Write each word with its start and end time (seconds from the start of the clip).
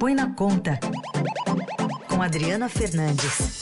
Põe 0.00 0.14
na 0.14 0.34
Conta, 0.34 0.80
com 2.08 2.22
Adriana 2.22 2.70
Fernandes. 2.70 3.60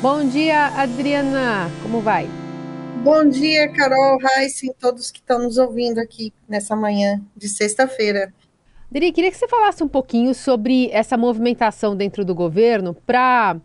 Bom 0.00 0.24
dia, 0.28 0.66
Adriana. 0.66 1.68
Como 1.82 2.00
vai? 2.00 2.30
Bom 3.02 3.28
dia, 3.28 3.72
Carol, 3.72 4.20
Raíssa 4.22 4.66
e 4.66 4.72
todos 4.72 5.10
que 5.10 5.18
estão 5.18 5.40
nos 5.40 5.58
ouvindo 5.58 5.98
aqui 5.98 6.32
nessa 6.48 6.76
manhã 6.76 7.20
de 7.36 7.48
sexta-feira. 7.48 8.32
Dri, 8.88 9.10
queria 9.10 9.32
que 9.32 9.36
você 9.36 9.48
falasse 9.48 9.82
um 9.82 9.88
pouquinho 9.88 10.32
sobre 10.32 10.88
essa 10.92 11.16
movimentação 11.16 11.96
dentro 11.96 12.24
do 12.24 12.36
governo 12.36 12.94
para 12.94 13.56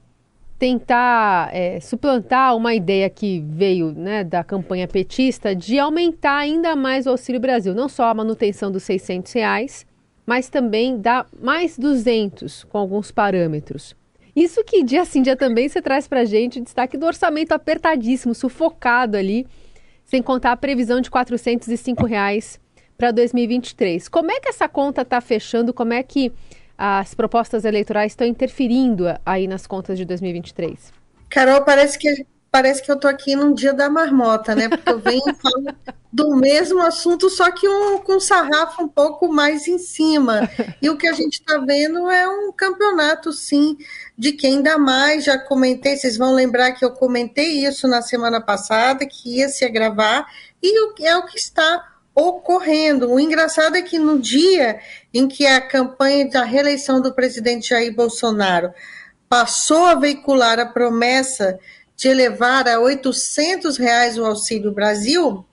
tentar 0.57 1.49
é, 1.53 1.79
suplantar 1.79 2.55
uma 2.55 2.73
ideia 2.73 3.09
que 3.09 3.43
veio 3.47 3.91
né, 3.91 4.23
da 4.23 4.43
campanha 4.43 4.87
petista 4.87 5.55
de 5.55 5.77
aumentar 5.77 6.37
ainda 6.37 6.75
mais 6.75 7.05
o 7.05 7.09
Auxílio 7.09 7.41
Brasil, 7.41 7.73
não 7.73 7.89
só 7.89 8.05
a 8.05 8.13
manutenção 8.13 8.71
dos 8.71 8.83
600 8.83 9.31
reais, 9.33 9.85
mas 10.25 10.49
também 10.49 10.99
dar 10.99 11.27
mais 11.41 11.77
200 11.77 12.63
com 12.65 12.77
alguns 12.77 13.11
parâmetros. 13.11 13.95
Isso 14.35 14.63
que 14.63 14.83
dia 14.83 15.05
sim, 15.05 15.21
dia 15.21 15.35
também 15.35 15.69
você 15.69 15.81
traz 15.81 16.07
para 16.07 16.21
a 16.21 16.25
gente 16.25 16.59
o 16.59 16.63
destaque 16.63 16.97
do 16.97 17.05
orçamento 17.05 17.51
apertadíssimo, 17.51 18.33
sufocado 18.33 19.17
ali, 19.17 19.45
sem 20.05 20.21
contar 20.21 20.53
a 20.53 20.57
previsão 20.57 21.01
de 21.01 21.11
405 21.11 22.05
reais 22.05 22.59
para 22.97 23.11
2023. 23.11 24.07
Como 24.07 24.31
é 24.31 24.39
que 24.39 24.49
essa 24.49 24.67
conta 24.67 25.01
está 25.01 25.21
fechando? 25.21 25.73
Como 25.73 25.93
é 25.93 26.01
que 26.01 26.31
as 26.85 27.13
propostas 27.13 27.63
eleitorais 27.63 28.11
estão 28.11 28.27
interferindo 28.27 29.05
aí 29.25 29.47
nas 29.47 29.65
contas 29.65 29.97
de 29.97 30.03
2023? 30.03 30.91
Carol, 31.29 31.63
parece 31.63 31.97
que 31.97 32.25
parece 32.51 32.83
que 32.83 32.91
eu 32.91 32.99
tô 32.99 33.07
aqui 33.07 33.37
num 33.37 33.53
dia 33.53 33.73
da 33.73 33.89
marmota, 33.89 34.53
né? 34.53 34.67
Porque 34.67 34.89
eu 34.89 34.99
venho 34.99 35.23
falando 35.41 35.75
do 36.11 36.35
mesmo 36.35 36.81
assunto, 36.81 37.29
só 37.29 37.49
que 37.51 37.67
um, 37.67 37.99
com 37.99 38.17
um 38.17 38.19
sarrafo 38.19 38.83
um 38.83 38.87
pouco 38.87 39.31
mais 39.31 39.65
em 39.65 39.77
cima. 39.77 40.47
E 40.81 40.89
o 40.89 40.97
que 40.97 41.07
a 41.07 41.13
gente 41.13 41.35
está 41.35 41.57
vendo 41.59 42.11
é 42.11 42.27
um 42.27 42.51
campeonato, 42.51 43.31
sim, 43.31 43.77
de 44.17 44.33
quem 44.33 44.61
dá 44.61 44.77
mais. 44.77 45.23
Já 45.23 45.37
comentei, 45.39 45.95
vocês 45.95 46.17
vão 46.17 46.33
lembrar 46.33 46.73
que 46.73 46.83
eu 46.83 46.91
comentei 46.91 47.65
isso 47.65 47.87
na 47.87 48.01
semana 48.01 48.41
passada, 48.41 49.07
que 49.07 49.37
ia 49.37 49.47
se 49.47 49.63
agravar, 49.63 50.27
e 50.61 51.07
é 51.07 51.17
o 51.17 51.25
que 51.25 51.37
está 51.39 51.92
ocorrendo. 52.15 53.11
O 53.11 53.19
engraçado 53.19 53.75
é 53.75 53.81
que 53.81 53.97
no 53.97 54.19
dia 54.19 54.79
em 55.13 55.27
que 55.27 55.45
a 55.45 55.61
campanha 55.61 56.29
da 56.29 56.43
reeleição 56.43 57.01
do 57.01 57.13
presidente 57.13 57.69
Jair 57.69 57.93
Bolsonaro 57.93 58.73
passou 59.27 59.85
a 59.85 59.95
veicular 59.95 60.59
a 60.59 60.65
promessa 60.65 61.59
de 61.95 62.07
elevar 62.07 62.67
a 62.67 62.79
800 62.79 63.77
reais 63.77 64.17
o 64.17 64.25
Auxílio 64.25 64.71
Brasil, 64.71 65.45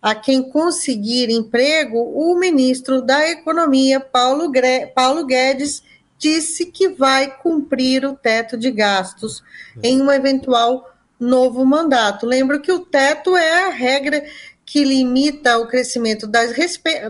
a 0.00 0.14
quem 0.14 0.42
conseguir 0.42 1.30
emprego, 1.30 1.98
o 1.98 2.38
ministro 2.38 3.02
da 3.02 3.28
Economia, 3.28 3.98
Paulo, 3.98 4.52
Paulo 4.94 5.26
Guedes, 5.26 5.82
disse 6.16 6.66
que 6.66 6.88
vai 6.88 7.36
cumprir 7.38 8.04
o 8.04 8.14
teto 8.14 8.56
de 8.56 8.70
gastos 8.70 9.42
em 9.82 10.00
um 10.02 10.10
eventual 10.10 10.84
novo 11.18 11.64
mandato. 11.64 12.26
Lembro 12.26 12.60
que 12.60 12.72
o 12.72 12.80
teto 12.80 13.36
é 13.36 13.66
a 13.66 13.70
regra 13.70 14.24
que 14.68 14.84
limita 14.84 15.56
o 15.56 15.66
crescimento 15.66 16.26
das, 16.26 16.52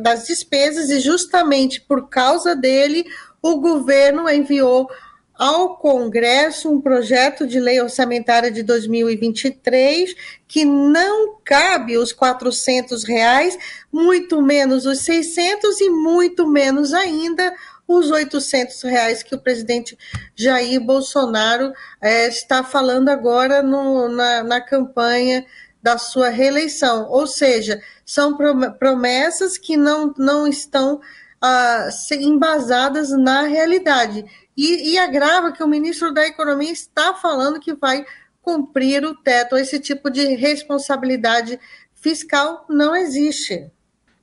das 0.00 0.28
despesas 0.28 0.90
e 0.90 1.00
justamente 1.00 1.80
por 1.80 2.08
causa 2.08 2.54
dele 2.54 3.04
o 3.42 3.58
governo 3.58 4.30
enviou 4.30 4.88
ao 5.36 5.76
Congresso 5.76 6.70
um 6.70 6.80
projeto 6.80 7.48
de 7.48 7.58
lei 7.58 7.80
orçamentária 7.80 8.48
de 8.48 8.62
2023 8.62 10.14
que 10.46 10.64
não 10.64 11.36
cabe 11.44 11.98
os 11.98 12.12
400 12.12 13.02
reais, 13.02 13.58
muito 13.90 14.40
menos 14.40 14.86
os 14.86 15.00
600 15.00 15.80
e 15.80 15.90
muito 15.90 16.46
menos 16.46 16.94
ainda 16.94 17.52
os 17.88 18.08
800 18.08 18.82
reais 18.82 19.24
que 19.24 19.34
o 19.34 19.40
presidente 19.40 19.98
Jair 20.36 20.80
Bolsonaro 20.80 21.72
é, 22.00 22.28
está 22.28 22.62
falando 22.62 23.08
agora 23.08 23.64
no, 23.64 24.08
na, 24.08 24.44
na 24.44 24.60
campanha 24.60 25.44
da 25.82 25.98
sua 25.98 26.28
reeleição. 26.28 27.08
Ou 27.08 27.26
seja, 27.26 27.80
são 28.04 28.36
promessas 28.78 29.56
que 29.56 29.76
não, 29.76 30.12
não 30.16 30.46
estão 30.46 31.00
ah, 31.40 31.88
embasadas 32.12 33.10
na 33.10 33.42
realidade. 33.42 34.24
E, 34.56 34.92
e 34.92 34.98
agrava 34.98 35.52
que 35.52 35.62
o 35.62 35.68
ministro 35.68 36.12
da 36.12 36.26
Economia 36.26 36.72
está 36.72 37.14
falando 37.14 37.60
que 37.60 37.74
vai 37.74 38.04
cumprir 38.42 39.04
o 39.04 39.14
teto. 39.14 39.56
Esse 39.56 39.78
tipo 39.78 40.10
de 40.10 40.34
responsabilidade 40.34 41.58
fiscal 41.94 42.64
não 42.68 42.96
existe. 42.96 43.70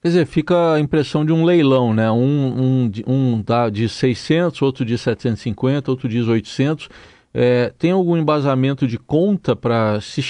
Quer 0.01 0.09
dizer, 0.09 0.25
fica 0.27 0.73
a 0.73 0.79
impressão 0.79 1.25
de 1.25 1.31
um 1.31 1.44
leilão, 1.44 1.94
né? 1.94 2.11
Um, 2.11 2.85
um, 2.85 2.91
um 3.07 3.41
dá 3.41 3.69
de 3.69 3.89
600, 3.89 4.61
outro 4.61 4.85
de 4.85 4.97
750, 4.97 5.89
outro 5.89 6.07
diz 6.07 6.27
800 6.27 6.89
é, 7.38 7.73
tem 7.78 7.91
algum 7.91 8.16
embasamento 8.16 8.88
de 8.88 8.97
conta 8.97 9.57
para 9.57 10.00
se 10.00 10.22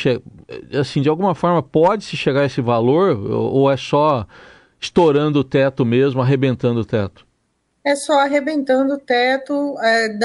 assim 0.74 1.04
de 1.04 1.08
alguma 1.08 1.36
forma 1.36 1.62
pode 1.62 2.04
se 2.04 2.18
chegar 2.18 2.42
a 2.42 2.46
esse 2.46 2.62
valor 2.62 3.16
ou 3.32 3.70
é 3.70 3.78
só 3.78 4.26
estourando 4.82 5.40
o 5.40 5.44
teto 5.44 5.86
mesmo, 5.86 6.20
arrebentando 6.20 6.80
o 6.80 6.86
teto? 6.86 7.24
É 7.84 7.96
só 7.96 8.20
arrebentando 8.20 8.96
o 8.96 8.98
teto, 8.98 9.76
é, 9.84 10.18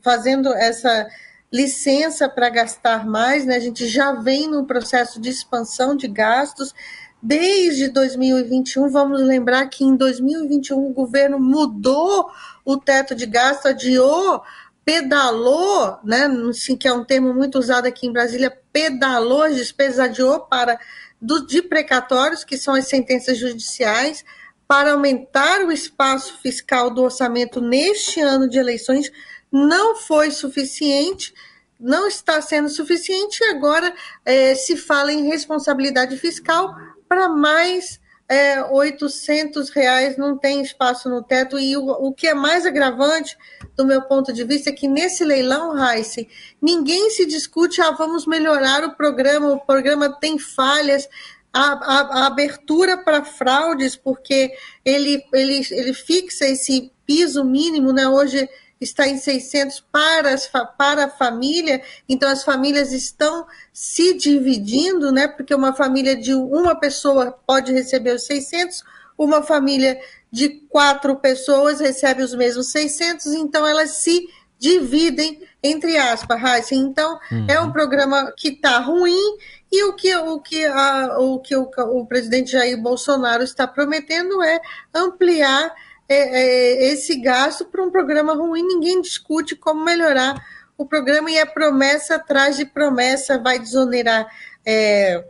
fazendo 0.00 0.48
essa 0.54 1.06
licença 1.52 2.30
para 2.30 2.48
gastar 2.48 3.06
mais, 3.06 3.44
né? 3.44 3.56
A 3.56 3.60
gente 3.60 3.86
já 3.86 4.12
vem 4.12 4.48
num 4.48 4.64
processo 4.64 5.20
de 5.20 5.28
expansão 5.28 5.94
de 5.94 6.08
gastos 6.08 6.74
desde 7.22 7.88
2021. 7.88 8.88
Vamos 8.88 9.20
lembrar 9.20 9.66
que 9.66 9.84
em 9.84 9.94
2021 9.94 10.78
o 10.78 10.94
governo 10.94 11.38
mudou 11.38 12.30
o 12.64 12.78
teto 12.78 13.14
de 13.14 13.26
gasto, 13.26 13.68
adiou 13.68 14.42
pedalou, 14.84 15.98
né, 16.04 16.26
assim, 16.48 16.76
que 16.76 16.88
é 16.88 16.92
um 16.92 17.04
termo 17.04 17.32
muito 17.32 17.58
usado 17.58 17.86
aqui 17.86 18.06
em 18.06 18.12
Brasília, 18.12 18.56
pedalou 18.72 19.42
as 19.42 19.56
despesas, 19.56 20.00
adiou 20.00 20.40
para 20.40 20.78
do, 21.20 21.46
de 21.46 21.62
precatórios, 21.62 22.44
que 22.44 22.56
são 22.56 22.74
as 22.74 22.88
sentenças 22.88 23.38
judiciais, 23.38 24.24
para 24.66 24.92
aumentar 24.92 25.64
o 25.64 25.70
espaço 25.70 26.38
fiscal 26.40 26.90
do 26.90 27.02
orçamento 27.02 27.60
neste 27.60 28.20
ano 28.20 28.48
de 28.48 28.58
eleições, 28.58 29.12
não 29.50 29.94
foi 29.94 30.30
suficiente, 30.30 31.32
não 31.78 32.08
está 32.08 32.40
sendo 32.40 32.68
suficiente, 32.68 33.40
e 33.42 33.50
agora 33.50 33.94
é, 34.24 34.54
se 34.54 34.76
fala 34.76 35.12
em 35.12 35.28
responsabilidade 35.28 36.16
fiscal 36.16 36.74
para 37.08 37.28
mais 37.28 38.00
é, 38.32 38.64
800 38.64 39.68
reais 39.68 40.16
não 40.16 40.38
tem 40.38 40.62
espaço 40.62 41.06
no 41.10 41.22
teto. 41.22 41.58
E 41.58 41.76
o, 41.76 41.84
o 41.84 42.14
que 42.14 42.26
é 42.26 42.32
mais 42.32 42.64
agravante, 42.64 43.36
do 43.76 43.84
meu 43.84 44.00
ponto 44.00 44.32
de 44.32 44.42
vista, 44.42 44.70
é 44.70 44.72
que 44.72 44.88
nesse 44.88 45.22
leilão, 45.22 45.76
Heisen, 45.76 46.26
ninguém 46.60 47.10
se 47.10 47.26
discute, 47.26 47.82
ah, 47.82 47.90
vamos 47.90 48.26
melhorar 48.26 48.84
o 48.84 48.96
programa, 48.96 49.52
o 49.52 49.60
programa 49.60 50.08
tem 50.18 50.38
falhas. 50.38 51.06
A, 51.54 51.60
a, 51.60 52.00
a 52.22 52.26
abertura 52.28 52.96
para 52.96 53.26
fraudes, 53.26 53.94
porque 53.94 54.50
ele, 54.82 55.22
ele, 55.34 55.60
ele 55.70 55.92
fixa 55.92 56.46
esse 56.46 56.90
piso 57.04 57.44
mínimo, 57.44 57.92
né? 57.92 58.08
Hoje 58.08 58.48
está 58.84 59.06
em 59.06 59.18
600 59.18 59.84
para, 59.92 60.34
as, 60.34 60.46
para 60.76 61.04
a 61.04 61.10
família, 61.10 61.82
então 62.08 62.28
as 62.28 62.44
famílias 62.44 62.92
estão 62.92 63.46
se 63.72 64.14
dividindo, 64.14 65.12
né? 65.12 65.28
Porque 65.28 65.54
uma 65.54 65.74
família 65.74 66.16
de 66.16 66.34
uma 66.34 66.74
pessoa 66.74 67.38
pode 67.46 67.72
receber 67.72 68.14
os 68.14 68.24
600, 68.24 68.82
uma 69.16 69.42
família 69.42 70.00
de 70.30 70.48
quatro 70.68 71.16
pessoas 71.16 71.80
recebe 71.80 72.22
os 72.22 72.34
mesmos 72.34 72.70
600, 72.70 73.26
então 73.34 73.66
elas 73.66 73.90
se 73.96 74.28
dividem 74.58 75.40
entre 75.62 75.96
aspas, 75.96 76.40
Raíssa. 76.40 76.74
Então, 76.74 77.18
uhum. 77.30 77.46
é 77.48 77.60
um 77.60 77.70
programa 77.70 78.32
que 78.36 78.48
está 78.48 78.78
ruim 78.78 79.36
e 79.70 79.84
o 79.84 79.94
que, 79.94 80.14
o 80.14 80.40
que, 80.40 80.64
a, 80.64 81.18
o, 81.18 81.38
que 81.38 81.56
o, 81.56 81.70
o 81.92 82.06
presidente 82.06 82.52
Jair 82.52 82.80
Bolsonaro 82.80 83.44
está 83.44 83.66
prometendo 83.66 84.42
é 84.42 84.60
ampliar 84.92 85.72
é, 86.12 86.28
é, 86.34 86.92
esse 86.92 87.16
gasto 87.16 87.64
para 87.64 87.82
um 87.82 87.90
programa 87.90 88.34
ruim, 88.34 88.62
ninguém 88.62 89.00
discute 89.00 89.56
como 89.56 89.84
melhorar 89.84 90.44
o 90.76 90.84
programa 90.84 91.30
e 91.30 91.38
a 91.38 91.46
promessa 91.46 92.16
atrás 92.16 92.56
de 92.56 92.64
promessa. 92.64 93.38
Vai 93.38 93.58
desonerar 93.58 94.26
é, 94.64 95.24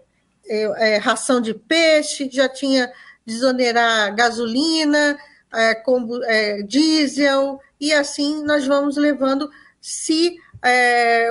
é, 0.47 0.95
é 0.95 0.97
ração 0.97 1.41
de 1.41 1.55
peixe, 1.55 2.29
já 2.31 2.49
tinha 2.49 2.93
desonerar 3.25 4.15
gasolina, 4.15 5.17
é, 5.53 5.75
combo, 5.75 6.19
diesel, 6.67 7.61
e 7.81 7.93
assim 7.93 8.43
nós 8.45 8.67
vamos 8.67 8.97
levando 8.97 9.51
se 9.81 10.37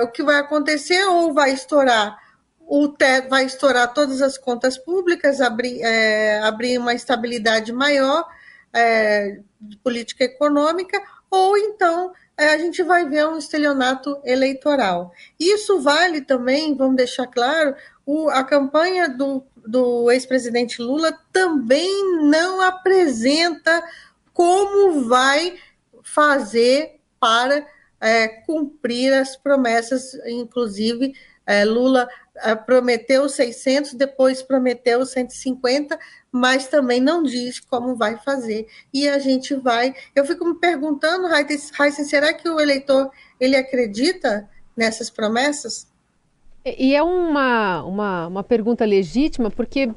o 0.02 0.08
que 0.08 0.22
vai 0.22 0.36
acontecer 0.36 1.02
ou 1.04 1.32
vai 1.32 1.52
estourar 1.52 2.20
o 2.60 2.88
teto 2.88 3.28
vai 3.28 3.44
estourar 3.44 3.92
todas 3.92 4.22
as 4.22 4.38
contas 4.38 4.78
públicas, 4.78 5.40
abrir, 5.40 5.82
abrir 6.42 6.78
uma 6.78 6.94
estabilidade 6.94 7.72
maior 7.72 8.26
é, 8.72 9.40
de 9.60 9.76
política 9.78 10.24
econômica, 10.24 11.00
ou 11.30 11.56
então 11.56 12.12
é, 12.36 12.48
a 12.48 12.58
gente 12.58 12.82
vai 12.82 13.08
ver 13.08 13.26
um 13.26 13.36
estelionato 13.36 14.20
eleitoral. 14.24 15.12
Isso 15.38 15.80
vale 15.80 16.20
também, 16.20 16.74
vamos 16.74 16.96
deixar 16.96 17.26
claro, 17.26 17.74
o, 18.04 18.28
a 18.30 18.42
campanha 18.42 19.08
do, 19.08 19.44
do 19.56 20.10
ex-presidente 20.10 20.80
Lula 20.82 21.16
também 21.32 22.20
não 22.22 22.60
apresenta 22.60 23.82
como 24.32 25.06
vai 25.08 25.58
fazer 26.02 27.00
para 27.20 27.66
é, 28.02 28.26
cumprir 28.26 29.14
as 29.14 29.36
promessas, 29.36 30.12
inclusive 30.26 31.14
é, 31.46 31.64
Lula 31.64 32.08
é, 32.36 32.54
prometeu 32.54 33.28
600, 33.28 33.94
depois 33.94 34.42
prometeu 34.42 35.06
150, 35.06 35.98
mas 36.30 36.66
também 36.66 37.00
não 37.00 37.22
diz 37.22 37.60
como 37.60 37.94
vai 37.94 38.16
fazer. 38.18 38.66
E 38.92 39.08
a 39.08 39.18
gente 39.18 39.54
vai. 39.54 39.94
Eu 40.14 40.24
fico 40.24 40.44
me 40.44 40.54
perguntando, 40.54 41.28
Heisen, 41.28 42.04
será 42.04 42.32
que 42.32 42.48
o 42.48 42.60
eleitor 42.60 43.10
ele 43.38 43.56
acredita 43.56 44.48
nessas 44.76 45.10
promessas? 45.10 45.86
E 46.64 46.94
é 46.94 47.02
uma, 47.02 47.82
uma, 47.84 48.26
uma 48.28 48.44
pergunta 48.44 48.84
legítima, 48.84 49.50
porque 49.50 49.90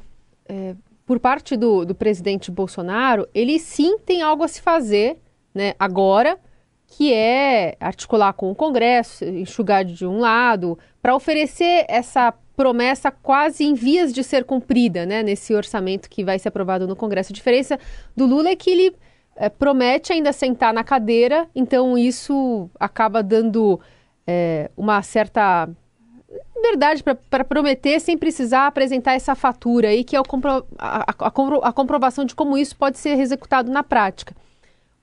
é, 0.48 0.74
por 1.06 1.20
parte 1.20 1.56
do, 1.56 1.84
do 1.84 1.94
presidente 1.94 2.50
Bolsonaro, 2.50 3.28
ele 3.32 3.58
sim 3.58 3.98
tem 3.98 4.20
algo 4.20 4.42
a 4.42 4.48
se 4.48 4.60
fazer 4.60 5.18
né, 5.54 5.74
agora, 5.78 6.38
que 6.86 7.12
é 7.12 7.76
articular 7.80 8.32
com 8.32 8.50
o 8.50 8.54
Congresso, 8.54 9.24
enxugar 9.24 9.84
de 9.84 10.06
um 10.06 10.18
lado, 10.18 10.78
para 11.02 11.14
oferecer 11.14 11.84
essa 11.88 12.32
promessa 12.56 13.10
quase 13.10 13.64
em 13.64 13.74
vias 13.74 14.12
de 14.12 14.24
ser 14.24 14.44
cumprida 14.44 15.04
né, 15.04 15.22
nesse 15.22 15.54
orçamento 15.54 16.08
que 16.08 16.24
vai 16.24 16.38
ser 16.38 16.48
aprovado 16.48 16.86
no 16.86 16.96
Congresso. 16.96 17.32
A 17.32 17.34
diferença 17.34 17.78
do 18.16 18.24
Lula 18.24 18.48
é 18.48 18.56
que 18.56 18.70
ele 18.70 18.96
é, 19.36 19.48
promete 19.48 20.12
ainda 20.12 20.32
sentar 20.32 20.72
na 20.72 20.82
cadeira, 20.82 21.48
então 21.54 21.98
isso 21.98 22.70
acaba 22.80 23.22
dando 23.22 23.78
é, 24.26 24.70
uma 24.76 25.02
certa 25.02 25.68
verdade 26.60 27.04
para 27.30 27.44
prometer 27.44 28.00
sem 28.00 28.16
precisar 28.16 28.66
apresentar 28.66 29.14
essa 29.14 29.34
fatura 29.34 29.88
aí, 29.88 30.02
que 30.02 30.16
é 30.16 30.22
compro, 30.22 30.66
a, 30.78 31.04
a, 31.10 31.28
a, 31.28 31.72
comprovação 31.72 32.24
de 32.24 32.34
como 32.34 32.56
isso 32.56 32.74
pode 32.76 32.98
ser 32.98 33.18
executado 33.18 33.70
na 33.70 33.82
prática. 33.82 34.34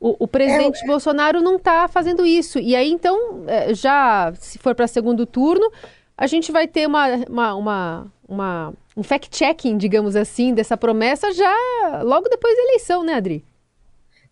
O, 0.04 0.26
o 0.26 0.28
presidente 0.28 0.84
é, 0.84 0.86
Bolsonaro 0.86 1.42
não 1.42 1.56
está 1.56 1.88
fazendo 1.88 2.26
isso. 2.26 2.60
E 2.60 2.76
aí, 2.76 2.92
então, 2.92 3.46
é, 3.48 3.74
já 3.74 4.34
se 4.38 4.60
for 4.60 4.76
para 4.76 4.86
segundo 4.86 5.26
turno, 5.26 5.72
a 6.18 6.28
gente 6.28 6.52
vai 6.52 6.68
ter 6.68 6.86
uma, 6.86 7.08
uma, 7.30 7.56
uma, 7.56 8.12
uma 8.28 8.74
um 8.98 9.02
fact-checking, 9.02 9.78
digamos 9.78 10.18
assim, 10.18 10.54
dessa 10.54 10.76
promessa 10.76 11.32
já 11.32 11.56
logo 12.04 12.28
depois 12.28 12.54
da 12.54 12.64
eleição, 12.64 13.02
né, 13.02 13.14
Adri? 13.14 13.46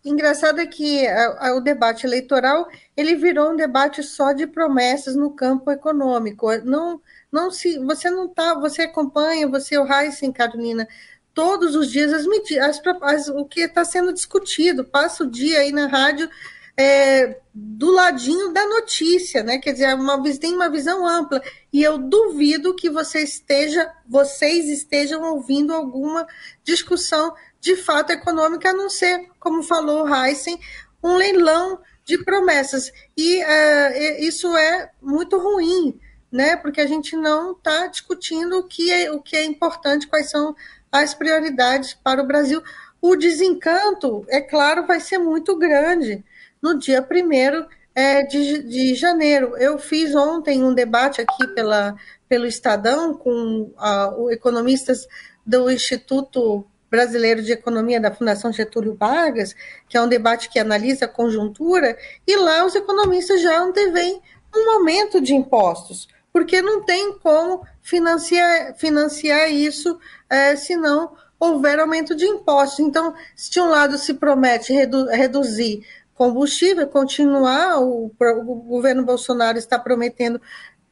Engraçado 0.04 0.60
é 0.60 0.66
que 0.66 1.06
a, 1.06 1.48
a, 1.48 1.56
o 1.56 1.60
debate 1.60 2.06
eleitoral 2.06 2.68
ele 2.94 3.14
virou 3.14 3.52
um 3.52 3.56
debate 3.56 4.02
só 4.02 4.34
de 4.34 4.46
promessas 4.46 5.16
no 5.16 5.30
campo 5.30 5.70
econômico. 5.70 6.48
Não, 6.64 7.00
não 7.30 7.50
se 7.50 7.78
você 7.78 8.10
não 8.10 8.28
tá, 8.28 8.52
você 8.54 8.82
acompanha, 8.82 9.48
você 9.48 9.78
o 9.78 9.90
Heisen, 9.90 10.32
Carolina, 10.32 10.86
todos 11.34 11.74
os 11.74 11.90
dias 11.90 12.12
as 12.12 12.26
medidas, 12.26 12.80
as, 13.02 13.28
o 13.28 13.44
que 13.44 13.60
está 13.60 13.84
sendo 13.84 14.12
discutido. 14.12 14.84
Passa 14.84 15.24
o 15.24 15.30
dia 15.30 15.60
aí 15.60 15.72
na 15.72 15.86
rádio 15.86 16.28
é, 16.76 17.40
do 17.54 17.90
ladinho 17.90 18.52
da 18.52 18.66
notícia, 18.66 19.42
né? 19.42 19.58
Quer 19.58 19.72
dizer, 19.72 19.94
uma, 19.94 20.22
tem 20.38 20.54
uma 20.54 20.70
visão 20.70 21.06
ampla. 21.06 21.42
E 21.72 21.82
eu 21.82 21.98
duvido 21.98 22.74
que 22.74 22.88
você 22.88 23.20
esteja, 23.20 23.92
vocês 24.08 24.68
estejam 24.68 25.22
ouvindo 25.22 25.72
alguma 25.72 26.26
discussão 26.64 27.34
de 27.60 27.76
fato 27.76 28.10
econômica, 28.10 28.70
a 28.70 28.74
não 28.74 28.88
ser, 28.88 29.28
como 29.38 29.62
falou 29.62 30.08
Heisen, 30.08 30.58
um 31.02 31.14
leilão 31.14 31.80
de 32.04 32.18
promessas. 32.24 32.90
E 33.16 33.42
uh, 33.42 34.20
isso 34.20 34.56
é 34.56 34.90
muito 35.00 35.38
ruim, 35.38 36.00
né? 36.30 36.56
Porque 36.56 36.80
a 36.80 36.86
gente 36.86 37.14
não 37.14 37.52
está 37.52 37.86
discutindo 37.86 38.58
o 38.58 38.66
que, 38.66 38.90
é, 38.90 39.12
o 39.12 39.20
que 39.20 39.36
é 39.36 39.44
importante, 39.44 40.08
quais 40.08 40.30
são 40.30 40.56
as 40.92 41.14
prioridades 41.14 41.94
para 41.94 42.22
o 42.22 42.26
Brasil. 42.26 42.62
O 43.00 43.16
desencanto, 43.16 44.24
é 44.28 44.40
claro, 44.40 44.86
vai 44.86 45.00
ser 45.00 45.18
muito 45.18 45.58
grande 45.58 46.22
no 46.60 46.78
dia 46.78 47.00
1 47.00 47.66
é, 47.94 48.22
de, 48.22 48.62
de 48.62 48.94
janeiro. 48.94 49.56
Eu 49.56 49.78
fiz 49.78 50.14
ontem 50.14 50.62
um 50.62 50.74
debate 50.74 51.20
aqui 51.20 51.48
pela, 51.54 51.96
pelo 52.28 52.46
Estadão 52.46 53.14
com 53.14 53.72
uh, 53.76 54.30
economistas 54.30 55.08
do 55.44 55.70
Instituto 55.70 56.64
Brasileiro 56.90 57.42
de 57.42 57.52
Economia 57.52 57.98
da 57.98 58.12
Fundação 58.12 58.52
Getúlio 58.52 58.94
Vargas, 58.94 59.56
que 59.88 59.96
é 59.96 60.02
um 60.02 60.08
debate 60.08 60.50
que 60.50 60.58
analisa 60.58 61.06
a 61.06 61.08
conjuntura, 61.08 61.96
e 62.26 62.36
lá 62.36 62.66
os 62.66 62.74
economistas 62.74 63.40
já 63.40 63.58
antevêm 63.58 64.20
um 64.54 64.70
aumento 64.72 65.18
de 65.20 65.34
impostos, 65.34 66.06
porque 66.32 66.62
não 66.62 66.82
tem 66.82 67.18
como 67.18 67.66
financiar, 67.80 68.74
financiar 68.76 69.50
isso 69.50 69.98
é, 70.30 70.56
se 70.56 70.74
não 70.76 71.12
houver 71.38 71.78
aumento 71.78 72.14
de 72.14 72.24
impostos. 72.24 72.80
Então, 72.80 73.14
se 73.36 73.50
de 73.50 73.60
um 73.60 73.68
lado 73.68 73.98
se 73.98 74.14
promete 74.14 74.72
redu 74.72 75.06
reduzir 75.06 75.84
combustível, 76.14 76.86
continuar, 76.86 77.80
o, 77.80 78.06
o, 78.06 78.54
governo 78.54 79.04
Bolsonaro 79.04 79.58
está 79.58 79.78
prometendo 79.78 80.40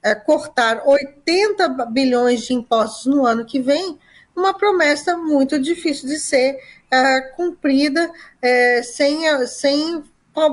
é, 0.03 0.15
cortar 0.15 0.83
80 0.85 1.69
bilhões 1.87 2.43
de 2.43 2.55
impostos 2.55 3.07
no 3.07 3.25
ano 3.25 3.45
que 3.45 3.61
vem, 3.61 3.99
uma 4.35 4.53
promessa 4.53 5.17
muito 5.17 5.59
difícil 5.59 6.09
de 6.09 6.19
ser 6.19 6.59
é, 6.91 7.21
cumprida, 7.37 8.11
é, 8.43 8.83
sem, 8.83 9.21
sem 9.47 10.03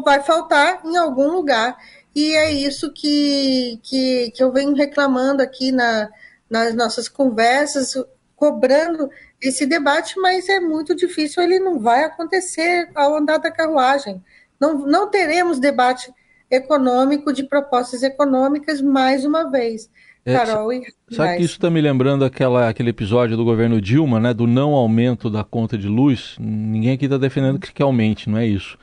vai 0.03 0.21
faltar 0.21 0.81
em 0.85 0.97
algum 0.97 1.27
lugar. 1.29 1.77
E 2.17 2.35
é 2.35 2.51
isso 2.51 2.91
que, 2.91 3.79
que, 3.83 4.31
que 4.31 4.43
eu 4.43 4.51
venho 4.51 4.73
reclamando 4.73 5.43
aqui 5.43 5.71
na, 5.71 6.09
nas 6.49 6.73
nossas 6.73 7.07
conversas, 7.07 7.93
cobrando 8.35 9.07
esse 9.39 9.67
debate, 9.67 10.19
mas 10.19 10.49
é 10.49 10.59
muito 10.59 10.95
difícil, 10.95 11.43
ele 11.43 11.59
não 11.59 11.79
vai 11.79 12.03
acontecer 12.03 12.89
ao 12.95 13.15
andar 13.15 13.37
da 13.37 13.51
carruagem. 13.51 14.19
Não, 14.59 14.79
não 14.79 15.11
teremos 15.11 15.59
debate 15.59 16.11
econômico 16.49 17.31
de 17.31 17.43
propostas 17.43 18.01
econômicas 18.01 18.81
mais 18.81 19.23
uma 19.23 19.51
vez. 19.51 19.87
É, 20.25 20.33
Carol 20.33 20.73
e 20.73 20.87
Sabe 21.11 21.37
que 21.37 21.43
isso 21.43 21.53
está 21.53 21.69
me 21.69 21.81
lembrando 21.81 22.25
aquela, 22.25 22.67
aquele 22.67 22.89
episódio 22.89 23.37
do 23.37 23.45
governo 23.45 23.79
Dilma, 23.79 24.19
né? 24.19 24.33
Do 24.33 24.47
não 24.47 24.73
aumento 24.73 25.29
da 25.29 25.43
conta 25.43 25.77
de 25.77 25.87
luz. 25.87 26.35
Ninguém 26.39 26.93
aqui 26.93 27.05
está 27.05 27.19
defendendo 27.19 27.59
que, 27.59 27.71
que 27.71 27.83
aumente, 27.83 28.27
não 28.27 28.39
é 28.39 28.47
isso. 28.47 28.75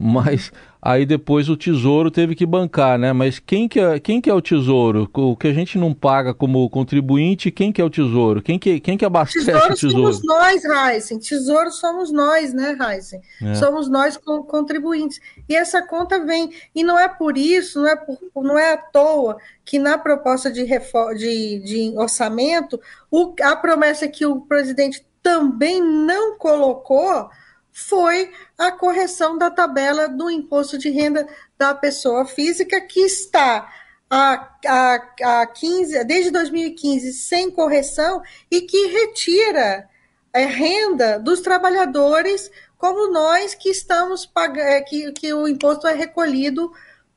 Mas 0.00 0.52
aí 0.80 1.04
depois 1.04 1.48
o 1.48 1.56
Tesouro 1.56 2.08
teve 2.08 2.36
que 2.36 2.46
bancar, 2.46 2.96
né? 2.96 3.12
Mas 3.12 3.40
quem 3.40 3.66
que 3.66 3.80
é, 3.80 3.98
quem 3.98 4.20
que 4.20 4.30
é 4.30 4.34
o 4.34 4.40
Tesouro? 4.40 5.10
O 5.12 5.36
que 5.36 5.48
a 5.48 5.52
gente 5.52 5.76
não 5.76 5.92
paga 5.92 6.32
como 6.32 6.70
contribuinte, 6.70 7.50
quem 7.50 7.72
que 7.72 7.80
é 7.80 7.84
o 7.84 7.90
Tesouro? 7.90 8.40
Quem 8.40 8.60
que, 8.60 8.78
quem 8.78 8.96
que 8.96 9.04
abastece 9.04 9.46
tesouro 9.46 9.72
o 9.72 9.76
Tesouro? 9.76 10.12
Somos 10.12 10.24
nós, 10.24 10.64
Heisen. 10.64 11.18
Tesouro 11.18 11.72
somos 11.72 12.12
nós, 12.12 12.54
né, 12.54 12.78
Heisen? 12.80 13.20
É. 13.42 13.54
Somos 13.54 13.88
nós 13.88 14.16
contribuintes. 14.16 15.20
E 15.48 15.56
essa 15.56 15.82
conta 15.82 16.24
vem. 16.24 16.52
E 16.72 16.84
não 16.84 16.96
é 16.96 17.08
por 17.08 17.36
isso, 17.36 17.80
não 17.80 17.88
é, 17.88 17.96
por, 17.96 18.18
não 18.36 18.56
é 18.56 18.74
à 18.74 18.76
toa 18.76 19.36
que 19.64 19.80
na 19.80 19.98
proposta 19.98 20.48
de, 20.48 20.64
de, 20.64 21.58
de 21.58 21.98
orçamento, 21.98 22.80
o, 23.10 23.34
a 23.42 23.56
promessa 23.56 24.06
que 24.06 24.24
o 24.24 24.42
presidente 24.42 25.04
também 25.20 25.82
não 25.82 26.38
colocou 26.38 27.28
foi 27.78 28.32
a 28.58 28.72
correção 28.72 29.38
da 29.38 29.50
tabela 29.50 30.08
do 30.08 30.28
imposto 30.28 30.76
de 30.76 30.90
renda 30.90 31.28
da 31.56 31.72
pessoa 31.72 32.24
física, 32.24 32.80
que 32.80 33.00
está 33.00 33.72
a, 34.10 34.56
a, 34.66 35.42
a 35.42 35.46
15, 35.46 36.02
desde 36.04 36.32
2015 36.32 37.12
sem 37.12 37.50
correção 37.50 38.20
e 38.50 38.62
que 38.62 38.86
retira 38.86 39.88
é, 40.32 40.44
renda 40.44 41.20
dos 41.20 41.40
trabalhadores 41.40 42.50
como 42.76 43.12
nós 43.12 43.54
que 43.54 43.68
estamos 43.68 44.26
pagando, 44.26 44.60
é, 44.66 44.80
que, 44.80 45.12
que 45.12 45.32
o 45.32 45.46
imposto 45.46 45.86
é 45.86 45.94
recolhido 45.94 46.72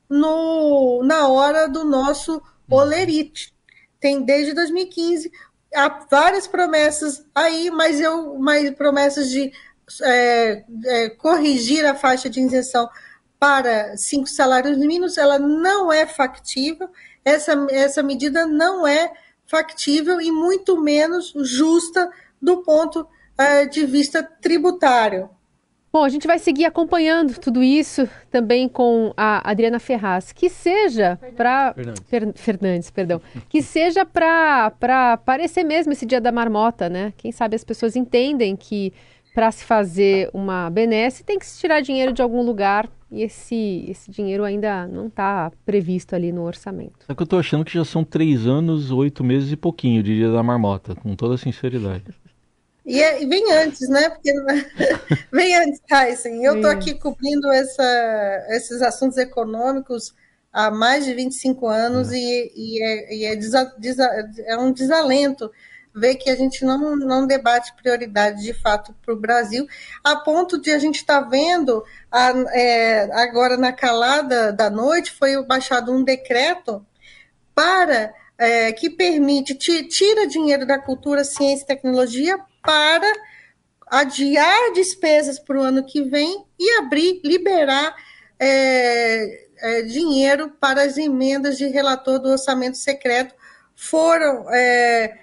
no, 0.08 1.02
na 1.02 1.26
hora 1.26 1.68
do 1.68 1.84
nosso 1.84 2.40
olerite. 2.70 3.52
Tem 3.98 4.22
desde 4.22 4.54
2015 4.54 5.30
há 5.74 6.06
várias 6.10 6.46
promessas 6.46 7.24
aí, 7.34 7.68
mas 7.70 8.00
eu, 8.00 8.38
mas 8.38 8.70
promessas 8.70 9.28
de 9.28 9.52
é, 10.00 10.64
é, 10.84 11.08
corrigir 11.10 11.84
a 11.84 11.94
faixa 11.94 12.30
de 12.30 12.40
isenção 12.40 12.88
para 13.38 13.96
cinco 13.96 14.28
salários 14.28 14.78
mínimos, 14.78 15.18
ela 15.18 15.38
não 15.38 15.92
é 15.92 16.06
factível, 16.06 16.88
essa, 17.24 17.52
essa 17.70 18.02
medida 18.02 18.46
não 18.46 18.86
é 18.86 19.12
factível 19.46 20.20
e 20.20 20.30
muito 20.30 20.80
menos 20.80 21.32
justa 21.44 22.08
do 22.40 22.62
ponto 22.62 23.06
é, 23.36 23.66
de 23.66 23.84
vista 23.84 24.22
tributário. 24.22 25.28
Bom, 25.92 26.04
a 26.04 26.08
gente 26.08 26.26
vai 26.26 26.38
seguir 26.38 26.64
acompanhando 26.64 27.38
tudo 27.38 27.62
isso 27.62 28.08
também 28.30 28.66
com 28.66 29.12
a 29.14 29.50
Adriana 29.50 29.78
Ferraz, 29.78 30.32
que 30.32 30.48
seja 30.48 31.18
para 31.36 31.74
Fernandes. 32.06 32.40
Fernandes, 32.40 32.90
perdão, 32.90 33.20
que 33.46 33.60
seja 33.60 34.06
para 34.06 34.72
aparecer 35.12 35.64
mesmo 35.64 35.92
esse 35.92 36.06
dia 36.06 36.18
da 36.18 36.32
marmota, 36.32 36.88
né? 36.88 37.12
Quem 37.18 37.30
sabe 37.30 37.56
as 37.56 37.62
pessoas 37.62 37.94
entendem 37.94 38.56
que 38.56 38.90
para 39.34 39.50
se 39.50 39.64
fazer 39.64 40.28
uma 40.32 40.68
benesse, 40.68 41.24
tem 41.24 41.38
que 41.38 41.46
se 41.46 41.58
tirar 41.58 41.80
dinheiro 41.80 42.12
de 42.12 42.20
algum 42.20 42.42
lugar 42.42 42.88
e 43.10 43.22
esse, 43.22 43.84
esse 43.88 44.10
dinheiro 44.10 44.44
ainda 44.44 44.86
não 44.86 45.06
está 45.06 45.52
previsto 45.64 46.14
ali 46.14 46.32
no 46.32 46.42
orçamento. 46.42 47.04
É 47.08 47.14
que 47.14 47.20
eu 47.20 47.24
estou 47.24 47.38
achando 47.38 47.64
que 47.64 47.72
já 47.72 47.84
são 47.84 48.04
três 48.04 48.46
anos, 48.46 48.90
oito 48.90 49.22
meses 49.22 49.52
e 49.52 49.56
pouquinho 49.56 50.02
de 50.02 50.16
Dia 50.16 50.30
da 50.30 50.42
Marmota, 50.42 50.94
com 50.94 51.14
toda 51.14 51.36
sinceridade. 51.36 52.04
E, 52.84 53.00
é, 53.00 53.22
e, 53.22 53.26
vem 53.26 53.52
antes, 53.52 53.88
né? 53.88 54.10
Porque 54.10 54.32
vem 55.30 55.54
antes, 55.56 55.80
Tyson. 55.86 56.30
Eu 56.42 56.56
estou 56.56 56.70
aqui 56.70 56.94
cobrindo 56.94 57.50
essa, 57.52 58.46
esses 58.50 58.82
assuntos 58.82 59.18
econômicos 59.18 60.14
há 60.52 60.70
mais 60.70 61.04
de 61.04 61.14
25 61.14 61.66
anos 61.68 62.10
é. 62.12 62.16
e, 62.16 62.52
e, 62.56 62.82
é, 62.82 63.14
e 63.14 63.24
é, 63.24 63.36
desa, 63.36 63.72
desa, 63.78 64.04
é, 64.46 64.56
um 64.56 64.72
desalento 64.72 65.50
ver 65.94 66.16
que 66.16 66.30
a 66.30 66.36
gente 66.36 66.64
não, 66.64 66.96
não 66.96 67.26
debate 67.26 67.74
prioridade 67.74 68.42
de 68.42 68.54
fato 68.54 68.94
para 69.04 69.14
o 69.14 69.20
Brasil, 69.20 69.66
a 70.02 70.16
ponto 70.16 70.60
de 70.60 70.70
a 70.70 70.78
gente 70.78 70.96
estar 70.96 71.22
tá 71.22 71.28
vendo 71.28 71.84
a, 72.10 72.32
é, 72.50 73.10
agora 73.12 73.56
na 73.56 73.72
calada 73.72 74.52
da 74.52 74.70
noite 74.70 75.12
foi 75.12 75.42
baixado 75.44 75.92
um 75.92 76.02
decreto 76.02 76.84
para 77.54 78.12
é, 78.38 78.72
que 78.72 78.90
permite, 78.90 79.54
tira 79.54 80.26
dinheiro 80.26 80.66
da 80.66 80.78
cultura, 80.78 81.24
ciência 81.24 81.64
e 81.64 81.66
tecnologia 81.66 82.38
para 82.62 83.12
adiar 83.86 84.72
despesas 84.72 85.38
para 85.38 85.58
o 85.58 85.62
ano 85.62 85.84
que 85.84 86.02
vem 86.02 86.44
e 86.58 86.78
abrir, 86.78 87.20
liberar 87.22 87.94
é, 88.40 89.46
é, 89.58 89.82
dinheiro 89.82 90.50
para 90.58 90.82
as 90.82 90.96
emendas 90.96 91.56
de 91.56 91.66
relator 91.66 92.18
do 92.18 92.30
orçamento 92.30 92.76
secreto. 92.78 93.34
Foram, 93.76 94.52
é, 94.52 95.16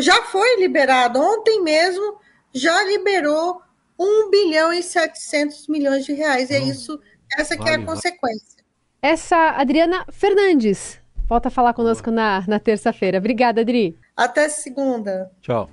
já 0.00 0.22
foi 0.24 0.60
liberado 0.60 1.20
ontem 1.20 1.62
mesmo, 1.62 2.18
já 2.52 2.82
liberou 2.84 3.60
1 3.98 4.30
bilhão 4.30 4.72
e 4.72 4.82
700 4.82 5.68
milhões 5.68 6.04
de 6.04 6.12
reais. 6.12 6.50
E 6.50 6.54
é 6.54 6.60
isso, 6.60 7.00
essa 7.38 7.56
que 7.56 7.68
é 7.68 7.74
a 7.74 7.84
consequência. 7.84 8.62
Essa 9.00 9.50
Adriana 9.50 10.04
Fernandes 10.12 11.00
volta 11.28 11.48
a 11.48 11.50
falar 11.50 11.72
conosco 11.74 12.10
na, 12.10 12.44
na 12.46 12.60
terça-feira. 12.60 13.18
Obrigada, 13.18 13.62
Adri. 13.62 13.98
Até 14.16 14.48
segunda. 14.48 15.30
Tchau. 15.40 15.68